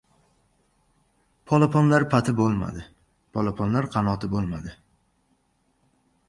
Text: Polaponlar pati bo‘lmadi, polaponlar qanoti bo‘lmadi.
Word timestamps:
Polaponlar 1.51 2.05
pati 2.13 2.35
bo‘lmadi, 2.39 2.87
polaponlar 3.37 3.89
qanoti 3.97 4.31
bo‘lmadi. 4.33 4.75